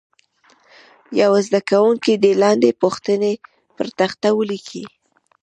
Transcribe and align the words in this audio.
یو 1.21 1.31
زده 1.45 1.59
کوونکی 1.69 2.13
دې 2.23 2.31
لاندې 2.43 2.79
پوښتنې 2.81 3.33
پر 3.75 3.87
تخته 3.99 4.29
ولیکي. 4.39 4.83